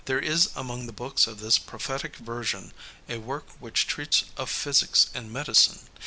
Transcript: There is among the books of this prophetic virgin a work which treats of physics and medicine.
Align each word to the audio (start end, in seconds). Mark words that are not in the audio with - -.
There 0.05 0.17
is 0.17 0.49
among 0.55 0.87
the 0.87 0.93
books 0.93 1.27
of 1.27 1.39
this 1.41 1.59
prophetic 1.59 2.15
virgin 2.15 2.73
a 3.07 3.19
work 3.19 3.45
which 3.59 3.85
treats 3.85 4.23
of 4.35 4.49
physics 4.49 5.11
and 5.13 5.31
medicine. 5.31 5.77